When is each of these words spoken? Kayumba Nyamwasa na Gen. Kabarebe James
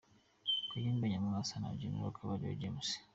Kayumba 0.69 1.05
Nyamwasa 1.11 1.55
na 1.61 1.69
Gen. 1.79 1.95
Kabarebe 2.15 2.59
James 2.61 2.89